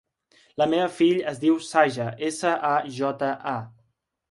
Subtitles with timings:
[0.61, 3.57] La meva filla es diu Saja: essa, a, jota, a.